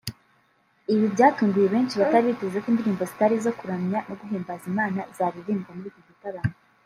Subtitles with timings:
[0.93, 5.89] Ibi byatunguye benshi batari biteze ko indirimbo zitari izo kuramya no guhimbaza Imana zaririmbwa muri
[5.91, 6.53] iki gitaramo